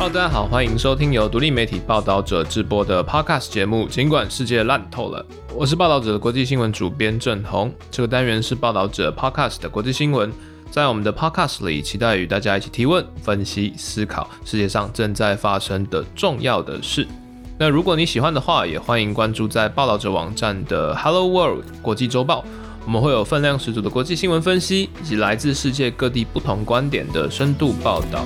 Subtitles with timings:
[0.00, 3.86] Hello，大家好，欢迎收听由独立媒体报道者直播的 Podcast 节目。
[3.86, 5.22] 尽管世界烂透了，
[5.54, 7.70] 我是报道者的国际新闻主编郑红。
[7.90, 10.32] 这个单元是报道者 Podcast 的国际新闻，
[10.70, 17.06] 在我们的 Podcast 里，期待与大家一起提问、分析、思考世界上正在发生的重要的事。
[17.58, 22.42] 那如果你喜欢的话，也欢迎关注在报道者网站的 Hello World 国际周报，
[22.86, 28.24] 我们会有分量十足的国际新闻分析，以及来自世界各地不同观点的深度报道。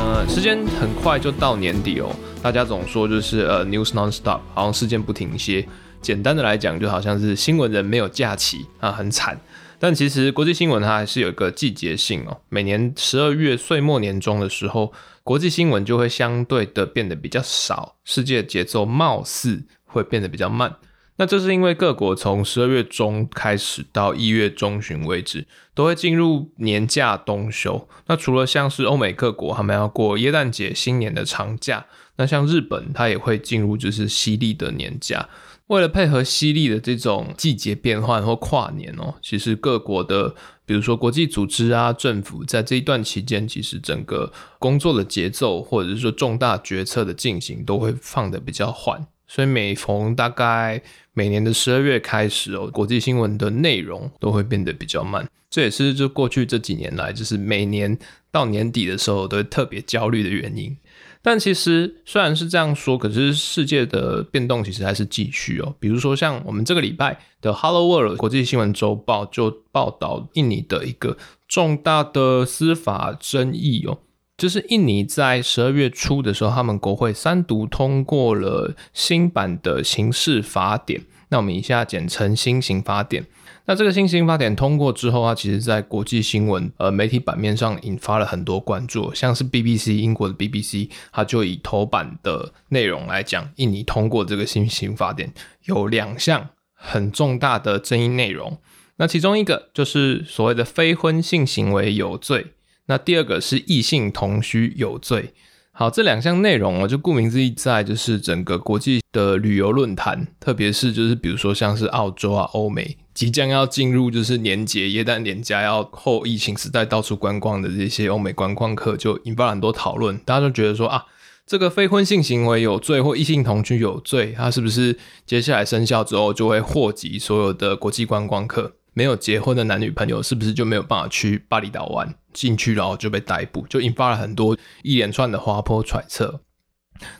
[0.00, 5.66] 那时间很快就到年底哦，大家总说就是呃 news non-stop，好像事件不停歇。
[6.00, 9.38] 简单的来讲，就好像是新闻人没有假期啊，很惨。
[9.80, 14.92] 但其实国际新闻它还是有一个季节性哦，每年十二月岁末年终的时候，
[15.24, 20.72] 国际新闻就会相对的变得比较少，世界节奏貌似会变得比较慢。
[21.18, 27.88] 那这是因为各国从十二月中开始到一月中旬为止，都会进入年假冬休。
[28.06, 35.28] 那除了像是欧美各国，他们要过耶诞节、新年的长假，那像日本，它也会进入就是西历的年假。
[35.66, 49.04] 为了配合西历的这种季节变换或跨年哦，其实各国的，比如说国际组织啊、政府，在这一段期间，其实整个工作的节奏或者是说重大决策的进行，都会放的比较缓。
[49.30, 50.82] 所以每逢大概
[51.18, 55.28] 每年的十二月开始哦，国际新闻的内容都会变得比较慢。
[55.50, 57.98] 这也是就过去这几年来，就是每年
[58.30, 60.76] 到年底的时候都会特别焦虑的原因。
[61.20, 65.74] 但其实虽然是这样说，可是世界的变动其实还是继续哦。
[65.80, 73.98] 比如说像我们这个礼拜的《Hello World》国际新闻周报就报道印尼的一个重大的司法争议哦。
[74.38, 83.26] 就是印尼在十二月初的时候，他们国会三读通过了新版的刑事法典，那我们以下简称新刑法典。
[83.64, 98.58] 那这个新刑法典通过之后它其实在国际新闻呃媒体版面上引发了很多关注，像是 BBC 英国的 BBC，它就以头版的内容来讲，印尼通过这个新刑法典有两项很重大的争议内容，
[98.98, 102.52] 那其中一个就是所谓的非婚性行为有罪。
[102.88, 105.32] 那第二个是异性同居有罪。
[105.70, 120.18] 好，这两项内容哦，就顾名思义，在就是整个国际的旅游论坛，特别是就是比如说像是澳洲啊、欧美即将要进入就是年节、耶诞年假要后疫情时代到处观光的这些欧美观光客，就引发很多讨论。
[120.24, 121.04] 大家都觉得说啊，
[121.46, 128.72] 这个非婚性行为有罪或异性同居有罪，它是不是接下来生效之后就会祸及所有的国际观光客？
[128.94, 132.12] 没有结婚的男女朋友是不是就没有办法去巴厘岛玩？
[132.38, 136.40] 进去然后就被逮捕，就引发了很多一连串的滑坡揣测。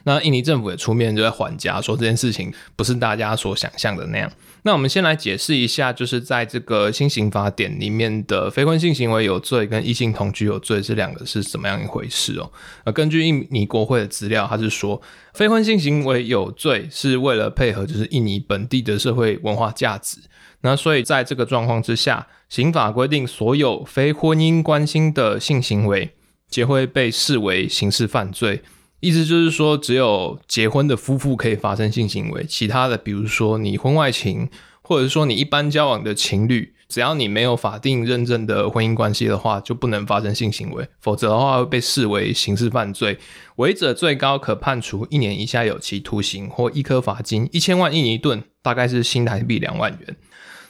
[0.03, 4.31] 那印尼政府也出面就在缓颊，说这件事情不是大家所想象的那样。
[4.65, 12.51] 那我们先来解释一下，就是在这个新刑法典里面的非婚性行为有罪跟异性同居有罪这两个是怎么样一回事哦。
[12.85, 15.01] 呃，根据印尼国会的资料，他是说
[15.33, 20.19] 非婚性行为有罪是为了配合就是印尼本地的社会文化价值。
[20.63, 26.15] 那所以在这个状况之下，刑法规定所有非婚姻关系的性行为
[26.49, 28.63] 皆会被视为刑事犯罪。
[29.01, 34.49] 意思就是说，只有结婚的夫妇可以发生性行为，其他的，比如说你婚外情，
[34.83, 43.19] 或者说你一般交往的情侣，只要你没有法定认证的婚姻关系的话，就不能发生性行为，否则的话会被视为刑事犯罪，
[43.57, 50.17] 违者最高可判处一年以下有期徒刑或一颗罚金一千万印尼盾，大概是新台币两万元。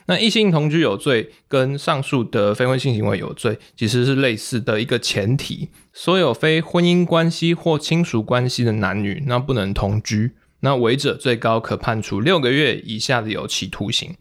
[0.06, 5.68] 那异性同居有罪，跟上述的非婚性行为有罪，其实是类似的一个前提。
[5.92, 10.34] 所有非婚姻关系或亲属关系的男女，那不能同居。
[10.60, 14.14] 那违者最高可判处六个月以下的有期徒刑。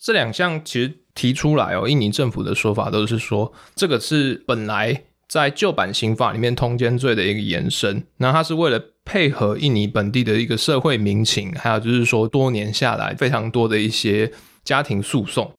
[0.00, 8.04] 这两项其实提出来哦，印尼政府的说法都是说，这个是本来在旧版刑法里面通奸罪的一个延伸。
[8.16, 14.32] 那它是为了配合印尼本地的一个社会民情，还有就是说多年下来非常多的一些。
[14.62, 15.54] 家庭诉讼，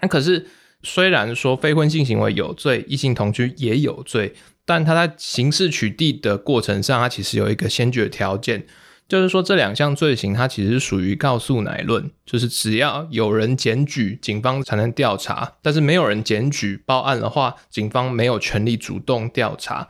[0.00, 0.46] 那可是
[0.84, 4.32] 虽然说非婚性行为有罪，异性同居也有罪，
[4.64, 8.64] 但他在刑事取缔的过程上，他其实有一个先决条件，
[9.08, 19.88] 就是说这两项罪行它其实属于告诉乃论，就是只要有人检举，警方才能调查，但是没有人检举报案的话，警方没有权利主动调查。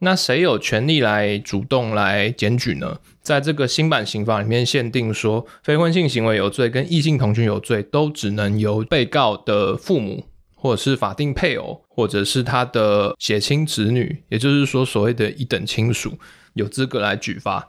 [0.00, 2.98] 那谁有权利来主动来检举呢？
[3.20, 10.24] 在这个新版刑法里面限定说，非婚性行为有罪跟异性同居有罪，都只能由被告的父母，
[10.54, 16.16] 或者是法定配偶，或者是他的血亲子女，也就是说所谓的一等亲属，
[16.54, 17.68] 有资格来举发。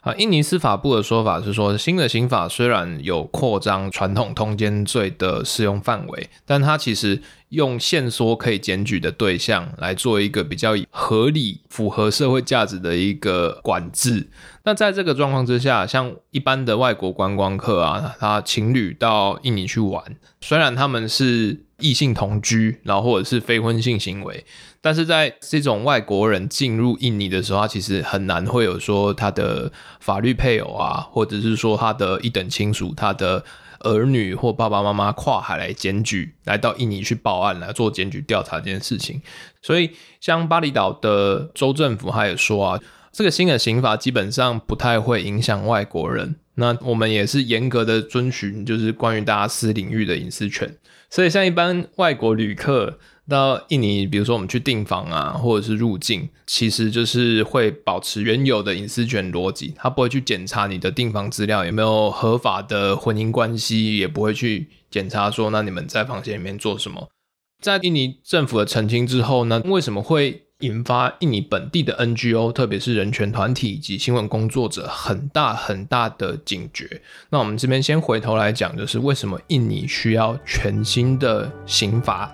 [0.00, 14.28] 啊，印尼司法部的说法是说，新的刑法虽然有扩张传统通奸罪的适用范围，但它其实用线索可以检举的对象来做一个比较合理、符合社会价值的一个管制。
[14.64, 20.02] 那在这个状况之下，像一般的外国观光客啊，他情侣到印尼去玩，
[20.40, 24.44] 虽然他们是异性同居，然后或者是非婚性行为，
[24.80, 29.70] 但是在这种外国人进入印尼的时候，他其实很难会有说他的
[30.00, 33.44] 法律配偶啊，或者是说他的一等亲属，他的。
[33.80, 39.20] 儿女或爸爸妈妈跨海来检举，来到印尼去报案来做检举调查这件事情，
[39.62, 39.90] 所以
[40.20, 42.80] 像巴厘岛的州政府他也说啊，
[43.12, 46.36] 这个新的刑法基本上不太会影响外国人。
[46.54, 50.76] 那我们也是严格的遵循，就是关于大家私领域的隐私权。
[51.10, 52.98] 所以像一般外国旅客。
[53.28, 67.08] 到印尼，比如说我们去订房啊，或者是入境，其实就是会保持原有的隐私权逻辑，他不会去检查你的订房资料有没有合法的婚姻关系，也不会去检查说那你们在房间里面做什么。
[67.62, 77.00] 在印尼政府的澄清之后呢，为什么会引发印尼本地的 NGO，特别是人权团体以及新闻工作者很大很大的警觉？
[77.30, 82.30] 那我们这边先回头来讲，就是为什么印尼需要全新的刑法？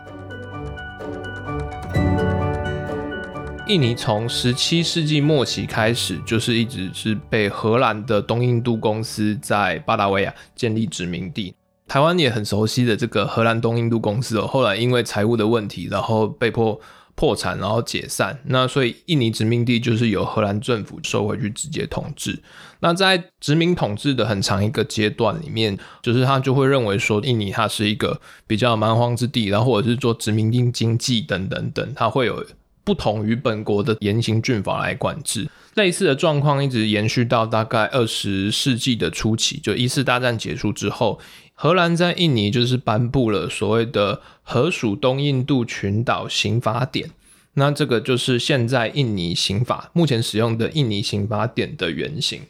[3.68, 11.54] 印尼从十七世纪末期开始，就是一直是被荷兰的东印度公司在巴达维亚建立殖民地。
[11.86, 16.78] 台湾也很熟悉的这个荷兰东印度公司哦，后来因为财务的问题，然后被迫
[17.14, 18.36] 破产，然后解散。
[18.46, 22.42] 那所以印尼殖民地就是由荷兰政府收回去直接统治。
[22.80, 32.44] 那在殖民统治的很长一个阶段里面，就是他就会认为说，印尼它是一个比较蛮荒之地，然后或者是做殖民地经济等等等，它会有。
[32.84, 41.20] 不同于本国的严刑峻法来管制，类似的状况一直延续到大概二十世纪的初期，就一次大战结束之后，
[41.54, 47.08] 荷兰在印尼就是颁布了所谓的《荷属东印度群岛刑法典》，
[47.54, 52.40] 那这个就是现在印尼刑法目前使用的印尼刑法典的原型。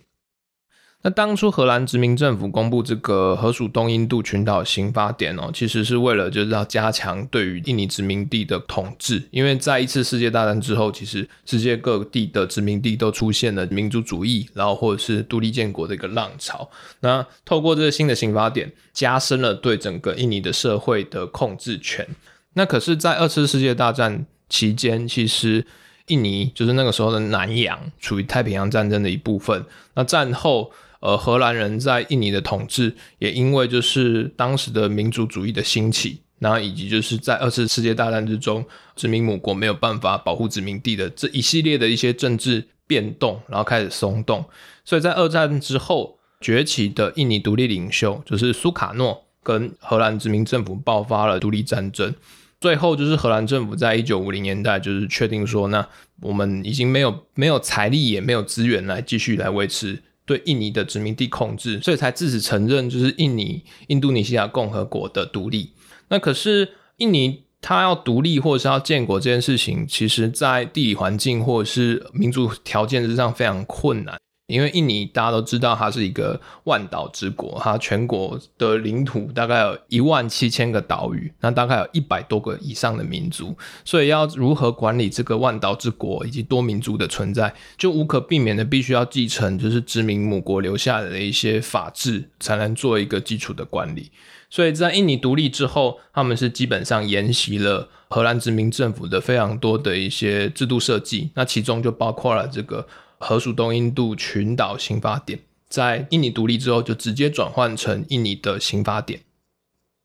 [1.05, 16.71] 那当初荷兰殖民政府公布这个荷属东印度群岛刑法典哦，其实是为了就是要加强对于印尼殖民地的统治，因为在一次世界大战之后，其实世界各地的殖民地都出现了民族主义，然后或者是独立建国的一个浪潮。
[17.01, 22.07] 那透过这个新的刑法典，加深了对整个印尼的社会的控制权。
[22.55, 25.67] 那可是，在二次世界大战期间，其实
[26.07, 29.65] 印尼就是那个时候的南洋，处于太平洋战争的一部分。
[29.95, 30.71] 那战后。
[31.03, 38.65] 呃，荷兰人在印尼的统治，也因为就是当时的民族主义的兴起，然后以及就是在二次世界大战之中，
[38.95, 44.45] 殖民母国没有办法保护殖民地的这一系列的一些政治变动，然后开始松动。
[44.85, 52.15] 所以在二战之后崛起的印尼独立领袖，就是苏卡诺，跟荷兰殖民政府爆发了独立战争。
[52.61, 55.85] 最后就是荷兰政府在一九五零年代就是确定说，那
[56.21, 60.01] 我们已经没有没有财力也没有资源来继续来维持。
[60.33, 65.73] 对印尼的殖民地控制，所以才自此承认就是印尼印度尼西亚共和国的独立。
[66.09, 74.19] 那可是印尼它要独立或者是要建国这件事情，其实在地理环境或者是民族条件之上非常困难。
[74.53, 94.11] 因为印尼大家都知道，它是一个万岛之国，它全国的领土大概有一万七千个岛屿，那大概有一百多个以上的民族，所以要如何管理这个万岛之国以及多民族的存在，就无可避免的必须要继承就是殖民母国留下来的一些法制，才能做一个基础的管理。
[94.51, 102.87] 所以在印尼独立之后，他们是基本上沿袭了荷兰殖民政府的非常多的一些制度设计，那其中就包括了这个。
[103.23, 105.39] 荷属东印度群岛刑法典
[105.69, 109.21] 在印尼独立之后，就直接转换成印尼的刑法典。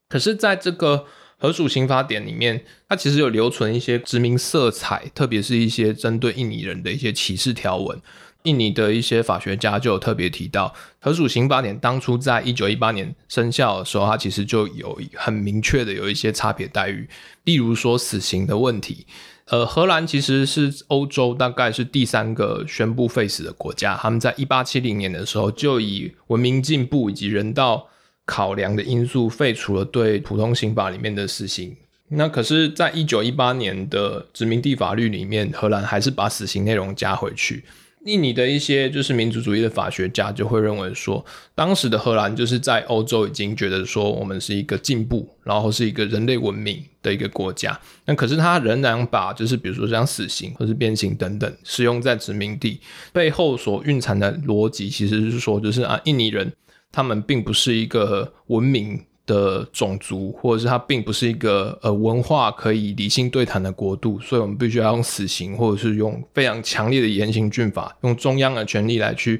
[0.07, 1.05] 可是，在这个
[1.37, 7.99] 荷属刑法典里面，它其实有留存一些殖民色彩，特别是一些针对印尼人的一些歧视条文。
[8.43, 17.09] 印尼的一些法学家就有特别提到，荷属刑法典当初在一九一八年生效的时候，它其实就有很明确的有一些差别待遇，
[17.43, 19.05] 例如说死刑的问题。
[19.49, 23.95] 呃，荷兰其实是欧洲大概是第三个宣布废死的国家。
[23.95, 27.87] 他们在一八七零年的时候，就以文明进步以及人道
[28.25, 31.75] 考量的因素，废除了对普通刑法里面的死刑。
[32.09, 37.63] 那可是，在一九一八年的殖民地法律里面，荷兰还是把死刑内容加回去。
[38.07, 41.23] 印尼的一些就是民族主义的法学家就会认为说，
[41.53, 47.77] 当时的荷兰就是在欧洲已经觉得说我们是一个进步，然后是一个人类文明的一个国家。
[48.05, 52.79] 那可是他仍然把就是比如说像死刑或是变刑等等使用在殖民地
[53.11, 56.51] 背后所蕴藏的逻辑，其实是说就是啊，印尼人
[56.91, 69.39] 他们并不是一个文明的种族，或者是它并不是一个呃文化可以理性对谈的国度，所以我们必须要用死刑，或者是用非常强烈的严刑峻法，用中央的权力来去。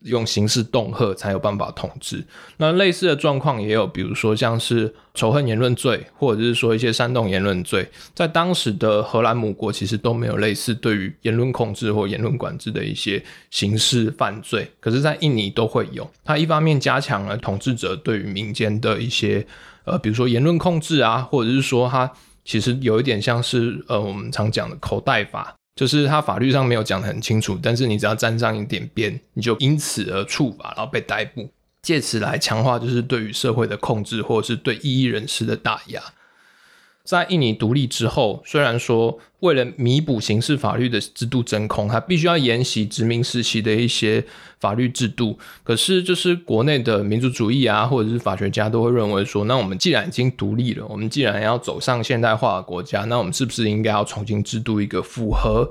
[0.00, 2.24] 用刑事恫吓才有办法统治。
[2.58, 14.70] 那类似的状况也有，比如说像是仇恨言论罪，或者是说一些煽动言论罪，在当时的荷兰母国其实都没有类似对于言论控制或言论管制的一些刑事犯罪。
[14.80, 16.08] 可是，在印尼都会有。
[16.24, 19.46] 它一方面加强了统治者对于民间的一些
[19.84, 22.10] 呃，比如说言论控制啊，或者是说它
[22.44, 25.54] 其实有一点像是呃，我们常讲的口袋法。
[25.76, 31.48] 就是他法律上没有讲得很清楚，但是你只要沾上一点边，你就因此而处罚，然后被逮捕，
[31.82, 36.02] 借此来强化就是对于社会的控制，或者是对异议人士的打压。
[37.06, 44.24] 在印尼独立之后，虽然说为了弥补刑事法律的制度真空，它必须要沿袭殖民时期的一些
[44.58, 55.70] 法律制度，可是就是国内的民族主义啊，或者是法学家都会认为说，那我们既然已经独立了，我们既然要走上现代化的国家，那我们是不是应该要重新制度一个符合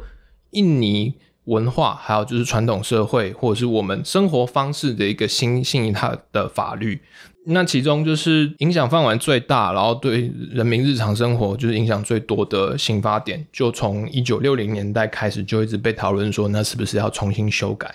[0.52, 1.16] 印尼
[1.46, 7.02] 文化，还有就是传统社会或者是我们生活方式的一个新新一套的法律？
[7.48, 17.94] 那其中就是影响范围最大，然后对人民日常生活就是影响最多的刑法典，就从一九六零年代开始就一直被讨论说，那是不是要重新修改？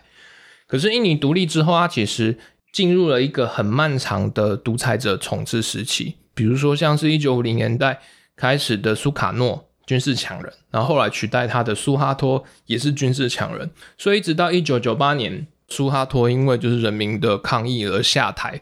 [0.68, 2.38] 可是印尼独立之后，它其实
[2.72, 6.14] 进入了一个很漫长的独裁者统治时期。
[6.32, 7.98] 比如说，像是一九五零年代
[8.36, 13.68] 开始的苏卡诺军事强人，然后后来取代他的苏哈托也是军事强人，
[13.98, 18.60] 所以一直到一九九八年，苏哈托因为就是人民的抗议而下台。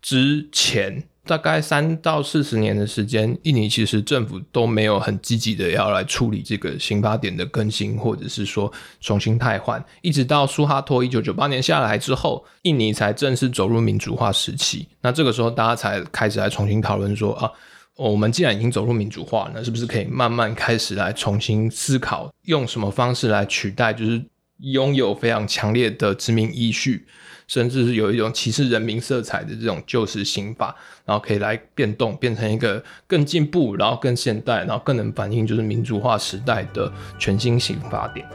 [0.00, 9.84] 之前大概三到四十年的时间，印尼其实政府都没有很积极的要来处理这个刑法典的更新，或者是说重新汰换。
[10.00, 14.86] 一直到苏哈托一九九八年下来之后，印尼才正式走入民主化时期。
[15.00, 17.50] 那这个时候，大家才开始来重新讨论说啊，
[17.98, 24.22] 我们既然已经走入民主化，那是不是可以慢慢开始来重新思考，用什么方式来取代，就是
[24.58, 27.06] 拥有非常强烈的殖民依序。
[27.48, 30.76] 甚至是有一种歧视人民色彩的这种旧式刑法，
[31.06, 38.28] 然后可以来变动，变成一个更进步，然后更现代，然后更能反映就是民主化时代的全新刑法典。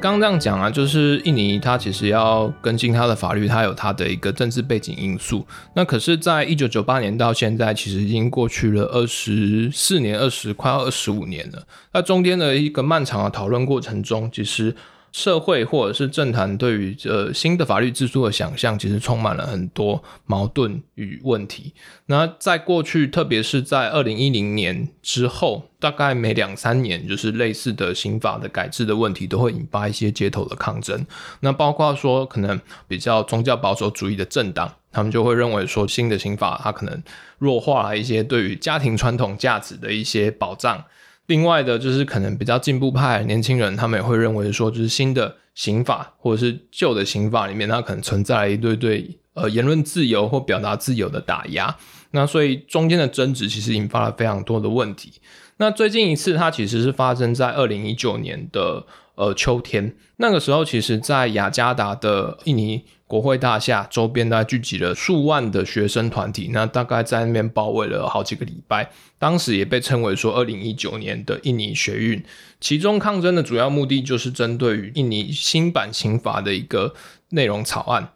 [0.00, 5.44] 刚刚这样讲啊，就是印尼它其实要跟进它的法律，它有它的一个政治背景因素。
[5.74, 11.66] 那可是，在一九九八年到现在，其实已经过去了二十四年，二十快要二十五年了。
[11.92, 14.74] 那中间的一个漫长的讨论过程中，其实。
[15.12, 21.72] 社会或者是政坛对于呃新的法律制度的想象，其实充满了很多矛盾与问题。
[22.06, 31.06] 那在过去，特别是在二零一零年之后，大概每两三年，就是类似的刑法的改制的问题，都会引发一些街头的抗争。
[31.40, 37.02] 那包括说，可能比较宗教保守主义的政党，他们就会认为说，新的刑法它可能
[37.38, 40.84] 弱化了一些对于家庭传统价值的一些保障。
[41.28, 51.76] 另外的，就是可能比较进步派年轻人，他们也会认为说，就是新的刑法或者是旧的刑法里面，它可能存在一堆对呃言论自由或表达自由的打压。
[52.10, 55.12] 那所以中间的争执其实引发了非常多的问题。
[55.58, 62.84] 那最近一次，它其实是发生在二零一九年的呃秋天，那个时候，其实在雅加达的印尼。
[63.08, 68.90] 国会大厦周边，大概聚集了数万的学生团体，那大概在那边包围了好几个礼拜。
[69.18, 72.22] 当时也被称为说，二零一九年的印尼学运。
[72.60, 76.92] 其中抗争的主要目的就是针对于印尼新版刑法的一个
[77.30, 78.10] 内容草案。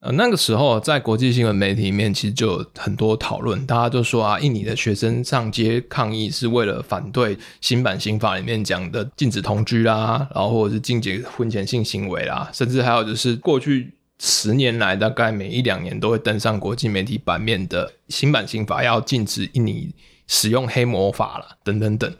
[0.00, 13.93] 呃，那个时候在国际新闻媒体里面，其实就有很多讨论，大家都说啊，印尼的学生上街抗议是为了反对新版刑法里面讲的禁止同居啦，然后或者是禁止婚前性行为啦，甚至还有就是过去。
[14.20, 19.94] 十年来，大概每一两年都会登上国际媒体版面的新版刑法，要禁止印尼
[20.26, 22.14] 使用黑魔法了，等等等。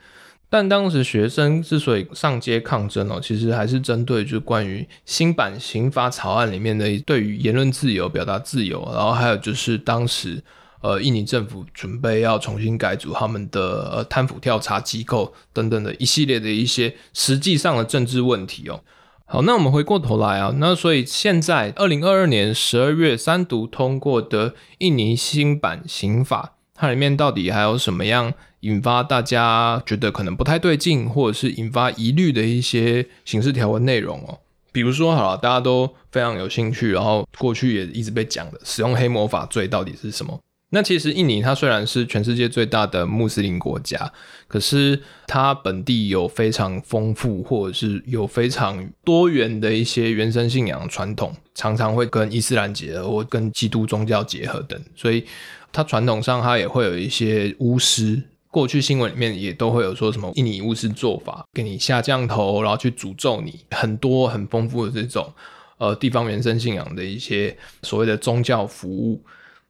[0.50, 10.40] 但当时学生之所以上街抗争哦，其实还是针对就关于新版刑法草案里面的对于言论自由、表达自由，然后还有就是当时
[10.80, 18.80] 呃印尼政府准备要重新改组他们的呃贪腐调查机构等等的一系列的一些实际上的政治问题哦。
[19.26, 34.38] 好，那我们回过头来啊，那所以现在二零二二年十二月三读通过的印尼新版刑法，它里面到底还有什么样引发大家觉得可能不太对劲，或者是引发疑虑的一些刑事条文内容哦？
[34.70, 40.38] 比如说，好了，大家都非常有兴趣，然后过去也一直被讲的使用黑魔法罪到底是什么？
[40.70, 44.12] 那其实印尼它虽然是全世界最大的穆斯林国家，
[44.48, 55.24] 可是它本地有非常丰富或者是有非常多元的一些原生信仰传统，常常会跟伊斯兰结合或跟基督宗教结合等，所以
[55.72, 58.20] 它传统上它也会有一些巫师。
[58.50, 65.32] 过去新闻里面也都会有说什么印尼巫师做法，给你下降头，然后去诅咒你，很多很丰富的这种
[65.78, 69.22] 呃地方原生信仰的一些所谓的宗教服务。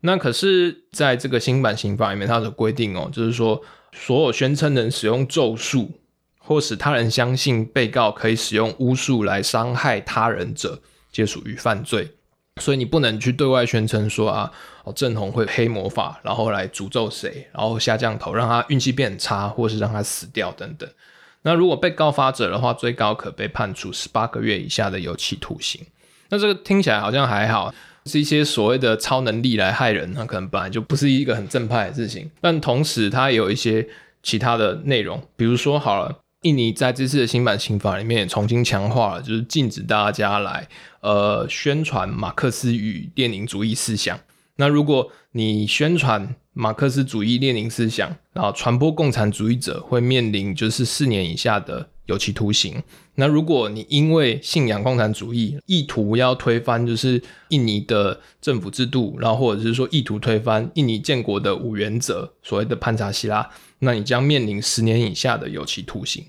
[0.07, 3.59] 那可是在这个新版刑法里面，它的规定哦，就是说
[3.93, 5.91] 所有宣称能使用咒术
[6.37, 10.79] 或使他人相信被告可以使用巫术来伤害他人者，
[11.11, 12.11] 皆属于犯罪。
[12.61, 14.53] 所以你不能去对外宣称说啊，
[14.85, 20.87] 哦正红会黑魔法，然后来诅咒谁，然后下降头让他运气变差，或是让他死掉等等。
[21.43, 25.81] 那如果被告发者的话，最高可被判处十八个月以下的有期徒刑。
[26.29, 27.75] 那这个听起来好像还好，
[28.11, 32.31] 是一些所谓的超能力来害人，那可能本来就不是一个很正派的事情。
[32.41, 33.87] 但同时它也有一些
[34.23, 36.21] 其他的内容，比如说好了。
[36.43, 40.69] 印尼在这次的新版刑法里面也重新强化了，就是禁止大家来
[41.01, 44.21] 呃宣传马克思与列宁主义思想。
[44.57, 52.83] 那如果你宣传马克思主义列宁思想，然后传播共产主义者，会面临就是四年以下的有期徒刑。
[53.17, 66.25] 那如果你因为信仰共产主义，意图要推翻就是印尼的政府制度，然后或者是说意图推翻印尼建国的五原则，所谓的潘查希拉，那你将面临十年以下的有期徒刑。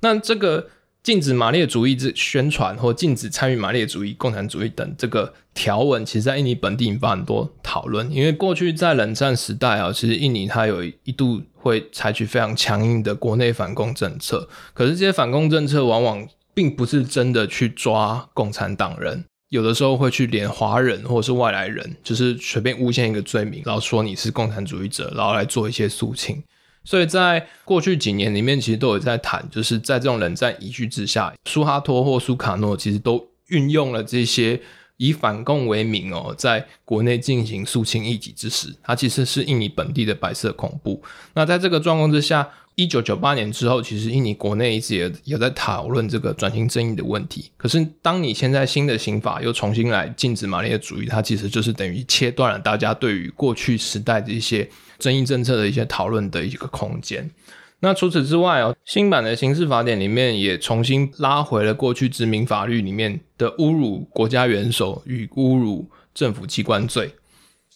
[0.00, 0.68] 那这个
[1.02, 8.10] 禁止马列主义之宣传，或禁止参与马列主义、共产主义等这个条文，其实在印尼本地引发很多讨论。
[8.12, 26.42] 因为过去在冷战时代啊，其实印尼它有一度会采取非常强硬的国内反共政策，可是这些反共政策往往并不是真的去抓共产党人，有的时候会去连华人或者是外来人，就是随便诬陷一个罪名，然后说你是共产主义者，然后来做一些肃清。
[26.84, 34.60] 所以在过去几年里面，其实都有在谈，就是在这种冷战遗绪之下，苏哈托或苏卡诺其实都运用了这些
[34.96, 41.02] 以反共为名哦，在国内进行肃清异己之时，它其实是印尼本地的白色恐怖。
[41.34, 47.50] 那在这个状况之下，一九九八年之后，其实印尼国内一直也也在讨论这个转型正义的问题。
[47.56, 54.68] 可是，当你现在新的刑法又重新来禁止马列主义，它其实就是等于切断了大家对于过去时代的一些。
[55.00, 57.30] 争议政策的一些讨论的一个空间。
[57.78, 67.14] 那除此之外哦，新版的刑事法典里面也重新拉回了过去殖民法律里面的侮辱国家元首与侮辱政府机关罪。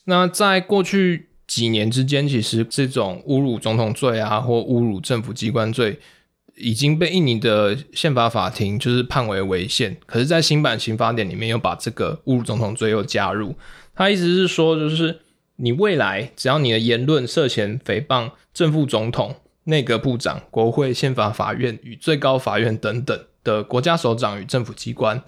[0.04, 5.98] 那在过去几年之间，其实这种侮辱总统罪啊，或侮辱政府机关罪，
[6.56, 9.96] 已经被印尼的宪法法庭就是判为违宪。
[10.06, 13.54] 可是，在新版刑法典里面又把这个侮辱总统罪又加入。
[13.94, 15.20] 他意思是说，就是。
[15.56, 25.22] 你未来只要你的言论涉嫌诽谤正副总统、内阁部长、国会、宪法法院与最高法院等等的国家首长与政府机关，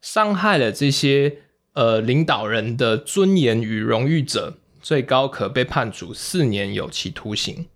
[0.00, 1.38] 伤害了这些
[1.72, 7.66] 呃领导人的尊严与荣誉者，最高可被判处四年有期徒刑。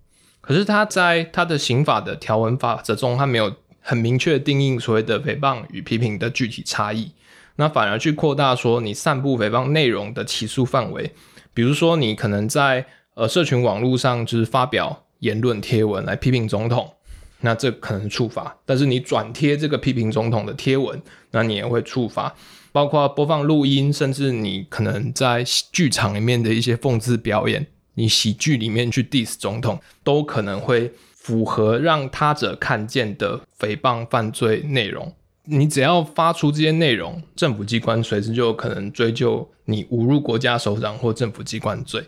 [0.41, 7.13] 可是他在他的刑法的条文法则中，他没有很明确定义所谓的诽谤与批评的具体差异，
[7.57, 11.13] 那反而去扩大说你散布诽谤内容的起诉范围。
[11.55, 16.93] 比如说，你可能在呃社群网络上就是发表言论贴文来批评总统，
[17.41, 22.35] 那这可能触发；但是你转贴这个批评总统的贴文，那你也会触发。
[22.77, 35.11] 包括播放录音，甚至你可能在剧场里面的一些讽刺表演，你喜剧里面去 diss 总统，都可能会符合让他者看见的诽谤犯罪内容。
[35.45, 42.05] 你只要发出这些内容，政府机关随时就有可能追究你侮辱国家首长或政府机关罪。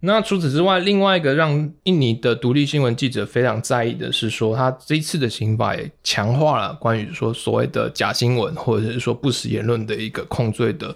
[0.00, 10.94] 那除此之外，另外一个让印尼的独立新闻记者非常在意的是，说他这一次的刑法也强化了关于说所谓的假新闻或者是说不实言论的一个控罪的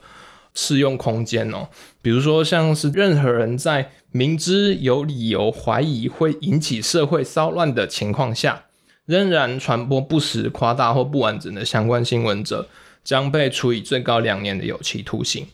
[0.55, 1.69] 适用空间哦。
[2.03, 8.65] 比如说，像是任何人在明知有理由怀疑会引起社会骚乱的情况下。
[9.07, 12.69] 仍然传播不实、夸大或不完整的相关新闻者，
[13.03, 15.49] 将被处以最高两年的有期徒刑。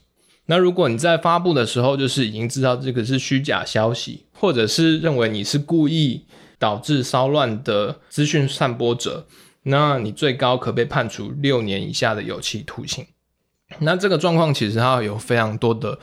[0.46, 6.24] 那如果你在发布的时候，就是已经知道这个是虚假消息，或者是认为你是故意
[6.58, 9.26] 导致骚乱的资讯散播者，
[9.64, 13.06] 那你最高可被判处六年以下的有期徒刑。
[13.80, 15.98] 那这个状况其实它有非常多的。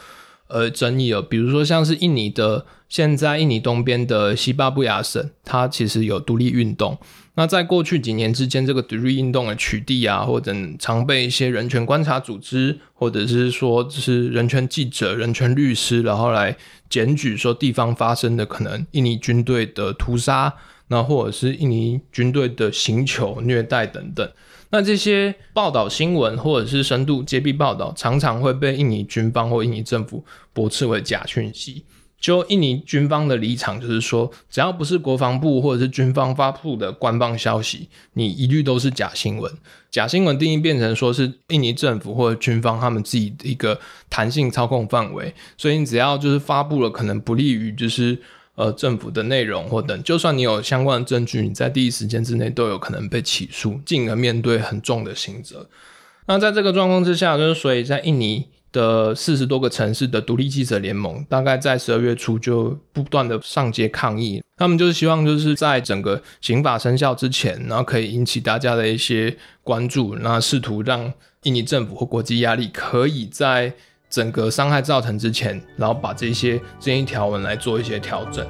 [0.50, 1.22] 呃争议哦。
[1.22, 7.00] 比如说像是印尼的，现在印尼东边的西巴布亚省，它其实有独立运动。
[7.36, 16.56] 那在过去几年之间，这个独立运动的取缔啊，或者常被一些人权观察组织，或者是说就是人权记者、人权律师，然后来
[16.90, 20.54] 检举说地方发生的可能印尼军队的屠杀，
[20.90, 24.32] 那或者是印尼军队的刑求、虐待等等。
[24.70, 31.84] 那这些报道新闻或者是深度揭弊报道，常常会被印尼军方或印尼政府驳斥为假讯息。
[32.24, 39.52] 就印尼军方的立场就是说，只要不是国防部或者是军方发布的官方消息，你一律都是假新闻。
[39.92, 43.78] 假新闻定义变成说是印尼政府或者军方他们自己的一个
[44.10, 48.18] 弹性操控范围，所以你只要就是发布了可能不利于就是
[48.56, 55.68] 呃政府的内容或等，就算你有相关的证据，你在第一时间之内都有可能被起诉，进而面对很重的刑责。
[56.28, 58.48] 那在这个状况之下，就是所以在印尼。
[58.74, 64.44] 的四十多个城市的独立记者联盟，大概在十二月初就不断的上街抗议。
[64.58, 73.74] 他们就是希望，就是在整个刑法生效之前，然后可以引起大家的一些关注，那试图让印尼政府或国际压力，可以在
[74.10, 78.46] 整个伤害造成之前，然后把这些争议条文来做一些调整。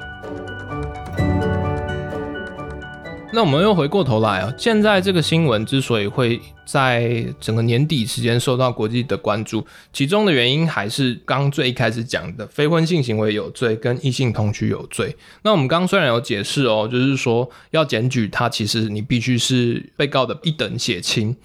[3.34, 15.16] 那我们又回过头来啊，现在这个新闻之所以会在整个年底时间受到国际的关注，其中的原因还是刚最一开始讲的非婚性行为有罪跟异性同居有罪。
[15.42, 21.36] 那我们刚虽然有解释哦，就是说要检举他，其实你必须是被告的一等血亲。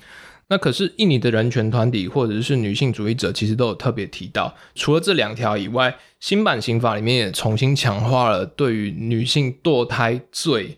[0.50, 10.78] 那可是印尼的人权团体或者是女性主义者，其实都有特别提到，除了这两条以外，新版刑法里面也重新强化了对于女性堕胎罪。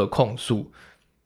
[0.00, 0.70] 的控诉，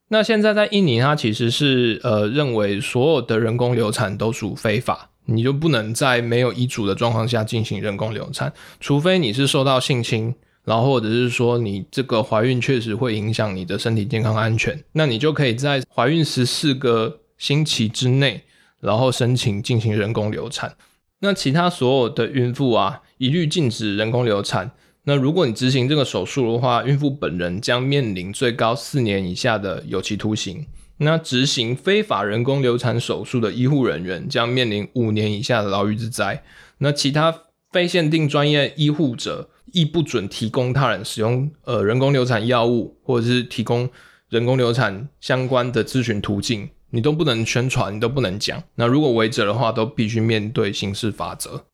[0.08, 18.42] 那现在在印尼，它其实是呃认为所有的人工流产都属非法，你就不能在没有遗嘱的状况下进行人工流产，除非你是受到性侵，然后或者是说你这个怀孕确实会影响你的身体健康安全，那你就可以在怀孕十四个星期之内，
[18.80, 20.74] 然后申请进行人工流产。
[21.20, 24.72] 那其他所有的孕妇啊，一律禁止人工流产。
[25.04, 30.66] 那如果你执行这个手术的话，孕妇本人将面临最高四年以下的有期徒刑。
[30.98, 36.42] 那执行非法人工流产手术的医护人员将面临五年以下的牢狱之灾。
[36.78, 37.34] 那其他
[37.72, 43.88] 非限定专业医护者亦不准提供他人使用呃人工流产药物，或者是提供
[44.28, 48.62] 人工流产相关的咨询途径，你都不能宣传，你都不能讲。
[48.74, 51.64] 那如果违者的话，都必须面对刑事法则。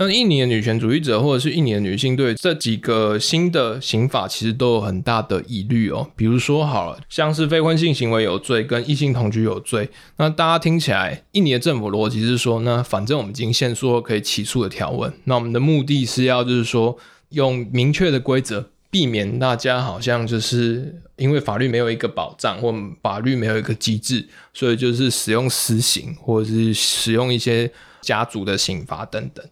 [0.00, 6.08] 那印尼的女权主义者或者是印尼的女性对这几个新的刑法其实都有很大的疑虑哦。
[6.14, 16.96] 比如说好了，像是非婚性行为有罪跟异性同居有罪，那大家听起来，印尼的政府逻辑是说，那反正我们已经限缩可以起诉的条文，那我们的目的是要就是说
[17.30, 27.68] 用明确的规则，避免大家好像就是因为法律没有一个保障或法律没有一个机制，所以就是使用私刑或者是使用一些
[28.00, 29.44] 家族的刑罚等等。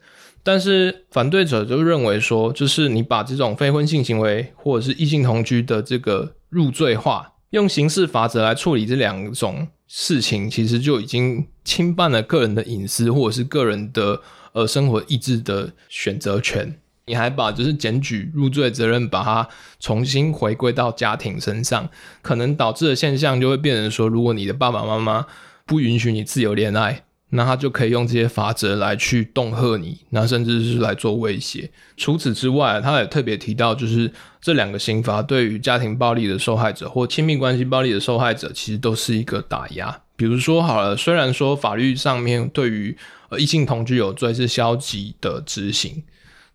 [0.47, 16.79] 但是反对者就认为说，就是你把这种非婚性行为或者是异性同居的这个入罪化，用刑事法则来处理这两种事情，其实就已经侵犯了个人的隐私或者是个人的呃生活意志的选择权。
[17.07, 19.49] 你还把就是检举入罪责任把它
[19.81, 21.91] 重新回归到家庭身上，
[22.23, 25.27] 可能导致的现象就会变成说，如果你的爸爸妈妈
[25.67, 27.03] 不允许你自由恋爱。
[27.31, 31.71] 那他就可以用这些法则来去恫吓你，那甚至是来做威胁。
[31.97, 34.11] 除此之外，他也特别提到，就是
[34.41, 40.03] 这两个刑罚对于家庭暴力的受害者或亲密关系暴力的受害者，其实都是一个打压。
[40.15, 42.97] 比如说，好了，虽然说法律上面对于
[43.29, 46.05] 呃异性同居有罪是消极的执行，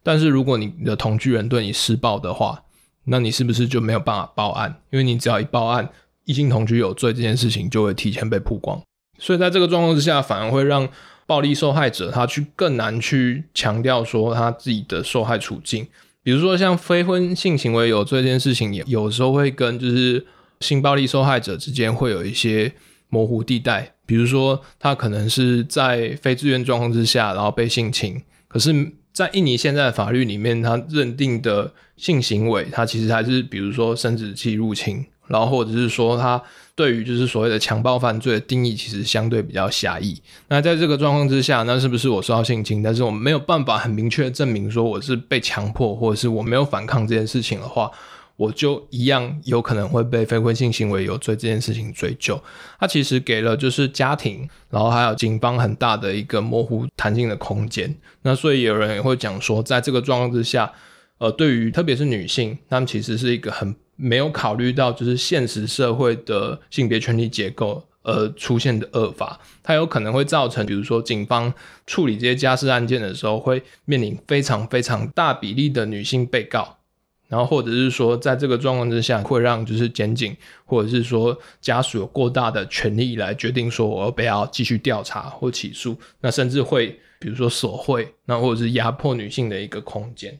[0.02, 2.64] 但是如果你的同居人对你施暴的话，
[3.04, 4.82] 那你是不是就没有办法报案？
[4.90, 5.90] 因为你只要一报案，
[6.26, 8.82] 异性同居有罪这件事情就会提前被曝光。
[9.22, 10.90] 所以在这个状况之下，反而会让
[11.28, 15.88] 暴力受害者他去更难去强调说他自己的受害处境。
[16.24, 20.26] 比如说像非婚性行为有这件事情，也有时候会跟就是
[20.60, 22.74] 性暴力受害者之间会有一些
[23.10, 23.94] 模糊地带。
[24.06, 35.06] 比如说他可能是在非自愿状况之下，然后被性侵，可是，在印尼现在的法律里面，他认定的性行为，他其实还是比如说生殖器入侵。
[35.32, 36.42] 然后或者是说，他
[36.76, 40.22] 对于就是所谓的强暴犯罪的定义，其实相对比较狭义。
[40.50, 47.90] 那在这个状况之下，那是不是我受到性侵，但是我没有办法很明确的证明说我是被强迫，或者是我没有反抗这件事情的话，
[48.36, 52.42] 我就一样有可能会被非婚性行为有罪这件事情追究。
[52.80, 57.96] 它其实给了就是家庭，然后还有警方很大的一个模糊弹性的空间。
[58.24, 60.72] 那所以有人也会讲说，在这个状况之下，
[61.20, 71.54] 呃，对于特别是女性，她们其实是一个很没有考虑到就是现实社会的性别权利结构而出现的恶法，它有可能会造成，比如说警方
[71.86, 76.80] 处理这些家事案件的时候，会面临非常非常大比例的女性被告。
[77.28, 80.36] 然后，或者是说，在这个状况之下，会让就是检警，
[80.66, 90.38] 或者是说家属有过大的权利来决定说我要不要继续调查或起诉，那甚至会比如说索贿，那或者是压迫女性的一个空间。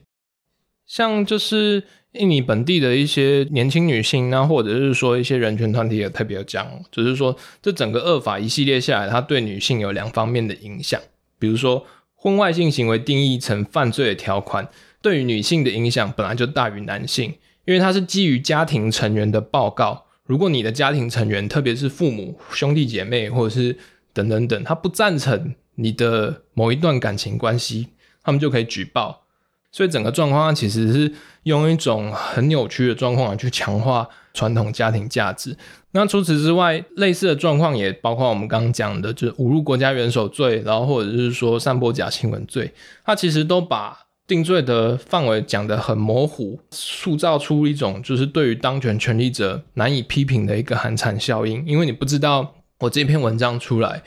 [0.86, 11.00] 像就是印尼本地的一些年轻女性，那或者是说一些人权团体也特别讲，就是说这整个恶法一系列下来，它对女性有两方面的影响，
[11.38, 14.68] 比如说婚外性行为定义成犯罪的条款。
[15.00, 20.04] 对于女性的影响本来就大于男性，因为它是基于家庭成员的报告。
[20.24, 23.76] 如果你的家庭成员，特别是父母、兄弟姐妹，或者是
[24.12, 27.88] 等等等，他不赞成你的某一段感情关系，
[28.22, 29.21] 他们就可以举报。
[29.72, 35.56] 所以整个状况其实是用一种很扭曲的状况去强化传统家庭价值。
[35.90, 42.72] 那除此之外，类似的状况也包括我们刚刚讲的，就是侮辱国家元首罪，然后或者是说散播假新闻罪，
[43.04, 43.98] 它其实都把。
[44.24, 51.62] 定罪的范围讲得很模糊，塑造出一种就是对于当权权力者难以批评的一个寒蝉效应。
[51.66, 54.02] 因为你不知道我这篇文章出来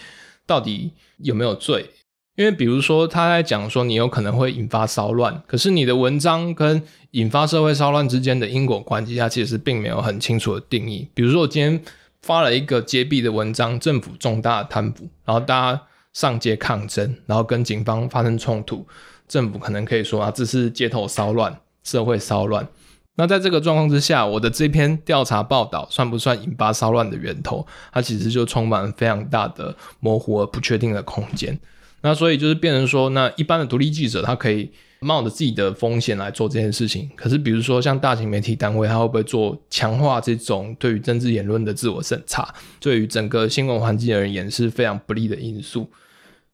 [0.47, 1.91] 到底有没有罪。
[2.35, 11.07] 因为比如说他在讲说你有可能会引发骚乱，可是你的文章跟引发社会骚乱之间的因果关系，它其实并没有很清楚的定义。
[11.13, 11.81] 比如说我今天
[12.21, 18.85] 发了一个揭弊的文章，政府重大贪腐，然后大家上街抗争，然后跟警方发生冲突。
[19.27, 22.67] 政府可能可以说啊，这是街头骚乱、社会骚乱。
[23.15, 27.65] 那在这个状况之下，我的这篇调查报道算不算引发骚乱的源头？
[27.93, 31.57] 它其实就充满了非常大的模糊而不确定的空间。
[32.01, 37.09] 那所以就是变成说，那一般的独立记者他可以冒着自己的风险来做这件事情。
[37.15, 42.53] 可是比如说像大型媒体单位，他会不会做强化这种对于政治言论的自我审查？
[42.79, 45.89] 对于整个新闻环境而言是非常不利的因素。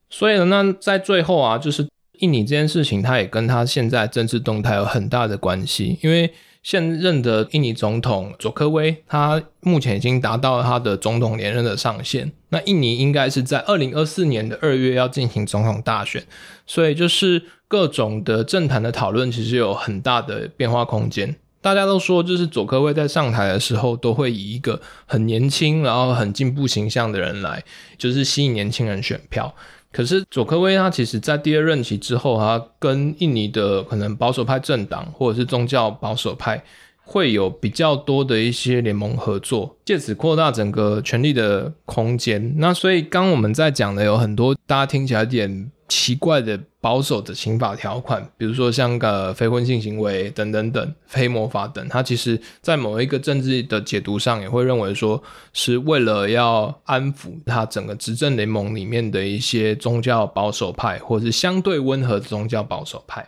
[0.09, 1.87] 所以呢，那在最后啊，就是。
[2.19, 5.97] 印尼这件事情，它也跟他现在政治动态有很大的关系。
[6.03, 6.31] 因为
[6.63, 12.31] 现任的印尼总统佐科威，他目前已经达到他的总统连任的上限。
[12.49, 16.23] 那印尼应该是在二零二四年的二月要进行总统大选，
[16.67, 21.35] 所以就是各种的政坛的讨论其实有很大的变化空间。
[21.61, 27.63] 大家都说，就是佐科威在上台的时候，都会以一个很年轻，然后很进步形象的人来，
[27.97, 29.55] 就是吸引年轻人选票。
[29.91, 36.63] 可是佐科威他其实在第二任期之后，他跟印尼的可能保守派政党或者是宗教保守派
[37.03, 42.53] 会有比较多的一些联盟合作，借此扩大整个权力的空间。
[42.57, 45.71] 那所以刚我们在讲的有很多，大家听起来有点。
[45.91, 63.27] 奇怪的保守的刑法条款，比如说像个非婚性行为等等等，黑魔法等，它其实在某一个政治的解读上，也会认为说是为了要安抚他整个执政联盟里面的一些宗教保守派，或者是相对温和的宗教保守派。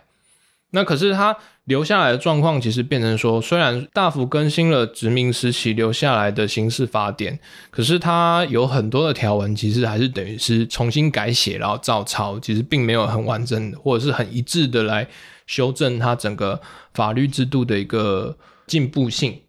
[0.74, 7.38] 那可是他留下来的状况，其实变成说，虽然大幅更新了殖民时期留下来的刑事法典，
[7.70, 15.06] 可是它有很多的条文，其实还是等于是重新改写，然后照抄，其实并没有很完整的，或者是很一致的来
[15.46, 16.60] 修正它整个
[16.92, 19.40] 法律制度的一个进步性。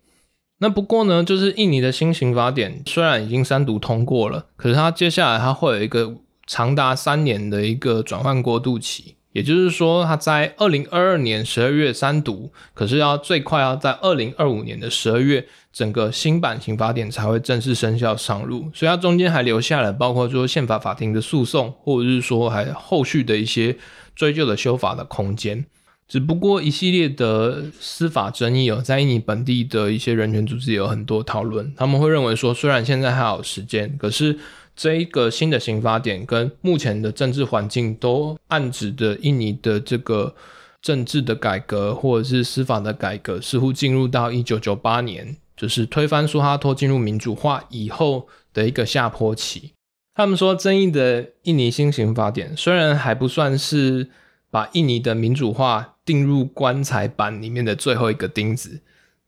[0.60, 6.14] 那不过呢，就是印尼的新刑法典虽然已经三读通过了，可是它接下来它会有一个
[6.46, 9.15] 长达三年的一个转换过渡期。
[9.36, 18.72] 也就是说，它在二零二二年十二月三读，可是要最快要在二零二五年的十二月，整个新版刑法典才会正式生效上路。
[18.74, 23.76] 所以它中间还留下了包括说宪法法庭的诉讼，或者是说还后续的一些
[24.16, 25.66] 追究的修法的空间。
[26.08, 34.40] 只不过一系列的司法争议哦，在印尼本地的一些人权组织有很多讨论，他们会认为说，虽然现在还有时间，可是。
[34.76, 40.36] 这一个新的刑法典跟目前的政治环境都暗指的印尼的这个
[40.82, 49.72] 政治的改革或者是司法的改革，似乎进入到一九九八年，就是推翻苏哈托进入民主化以后的一个下坡期。
[50.14, 54.10] 他们说，争议的印尼新刑法典虽然还不算是
[54.52, 58.82] 把印尼的民主化钉入棺材板里面的最后一个钉子，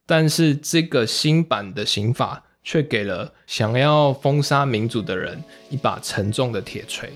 [0.05, 2.43] 但是这个新版的刑法。
[2.69, 7.09] 却给了想要封杀民主的人一把沉重的铁锤。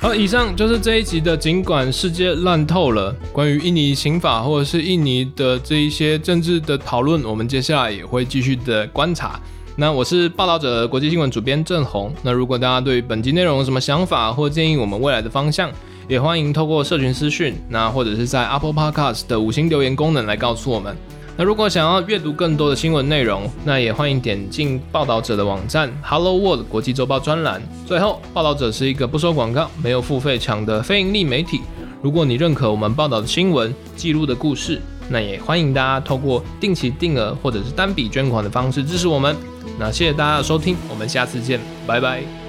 [0.00, 1.36] 好，以上就是这一集的。
[1.36, 9.38] 尽管世界烂透了，关于印尼刑法或者是印尼的这一些政治的讨论，我们接下来也会继续的观察。
[9.76, 12.10] 那我是报道者国际新闻主编郑红。
[12.22, 15.70] 那如果大家对本集内容有什么想法或建议我们未来的方向，
[16.08, 20.96] 也欢迎透过社群私讯，那或者是在 Apple Podcast 的五星留言功能来告诉我们。
[21.36, 27.60] 那如果想要阅读更多的新闻内容，那也欢迎点进报道者的网站 Hello World 国际周报专栏。
[27.86, 31.60] 最后，报道者是一个不收广告、没有付费墙的非盈利媒体。
[32.00, 39.34] 如果你认可我们报道的新闻、记录的故事，那也欢迎大家透过定期定额或者是单笔捐款的方式支持我们。
[39.76, 42.43] 那谢谢大家的收听，我们下次见，拜拜。